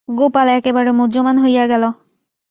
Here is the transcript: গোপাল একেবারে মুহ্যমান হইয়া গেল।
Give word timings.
গোপাল 0.09 0.47
একেবারে 0.49 0.91
মুহ্যমান 0.91 1.35
হইয়া 1.37 1.65
গেল। 1.67 1.83